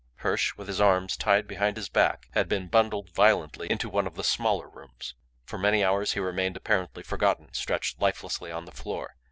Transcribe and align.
Hirsch, 0.15 0.55
with 0.57 0.67
his 0.67 0.81
arms 0.81 1.15
tied 1.15 1.45
behind 1.47 1.77
his 1.77 1.87
back, 1.87 2.25
had 2.31 2.49
been 2.49 2.69
bundled 2.69 3.11
violently 3.11 3.69
into 3.69 3.87
one 3.87 4.07
of 4.07 4.15
the 4.15 4.23
smaller 4.23 4.67
rooms. 4.67 5.13
For 5.45 5.59
many 5.59 5.83
hours 5.83 6.13
he 6.13 6.19
remained 6.19 6.57
apparently 6.57 7.03
forgotten, 7.03 7.53
stretched 7.53 8.01
lifelessly 8.01 8.51
on 8.51 8.65
the 8.65 8.71
floor. 8.71 9.13